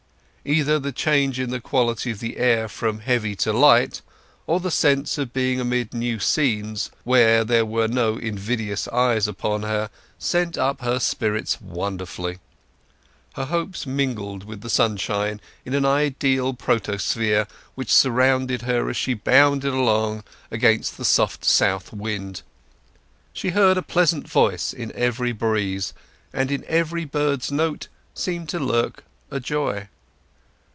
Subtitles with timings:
[0.43, 4.01] Either the change in the quality of the air from heavy to light,
[4.47, 9.61] or the sense of being amid new scenes where there were no invidious eyes upon
[9.61, 9.87] her,
[10.17, 12.39] sent up her spirits wonderfully.
[13.35, 17.45] Her hopes mingled with the sunshine in an ideal photosphere
[17.75, 22.41] which surrounded her as she bounded along against the soft south wind.
[23.31, 25.93] She heard a pleasant voice in every breeze,
[26.33, 29.87] and in every bird's note seemed to lurk a joy.